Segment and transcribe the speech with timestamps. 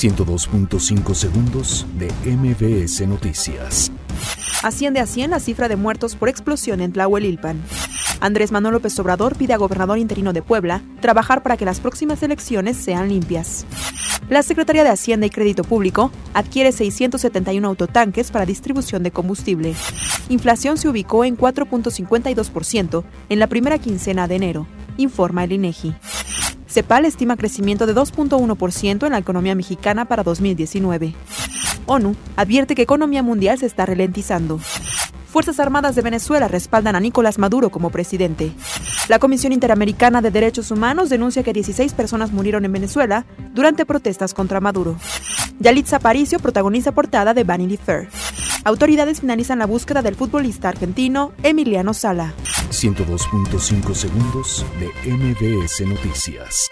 [0.00, 3.92] 102.5 segundos de MBS Noticias.
[4.62, 7.60] Asciende a 100 la cifra de muertos por explosión en Tlahuelilpan.
[8.20, 12.22] Andrés Manuel López Obrador pide a gobernador interino de Puebla trabajar para que las próximas
[12.22, 13.66] elecciones sean limpias.
[14.30, 19.74] La Secretaría de Hacienda y Crédito Público adquiere 671 autotanques para distribución de combustible.
[20.30, 25.94] Inflación se ubicó en 4.52% en la primera quincena de enero, informa el INEGI.
[26.70, 31.14] CEPAL estima crecimiento de 2.1% en la economía mexicana para 2019.
[31.86, 34.60] ONU advierte que economía mundial se está ralentizando.
[35.26, 38.52] Fuerzas Armadas de Venezuela respaldan a Nicolás Maduro como presidente.
[39.08, 44.32] La Comisión Interamericana de Derechos Humanos denuncia que 16 personas murieron en Venezuela durante protestas
[44.32, 44.96] contra Maduro.
[45.58, 48.08] Yalitza Aparicio protagoniza portada de Vanity Fair.
[48.64, 52.34] Autoridades finalizan la búsqueda del futbolista argentino Emiliano Sala.
[52.70, 56.70] 102.5 segundos de MBS Noticias.